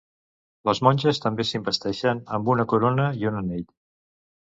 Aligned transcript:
Les 0.69 0.79
monges 0.85 1.19
també 1.25 1.45
s'investeixen 1.49 2.21
amb 2.39 2.49
una 2.55 2.65
corona 2.73 3.07
i 3.25 3.29
un 3.33 3.39
anell. 3.43 3.63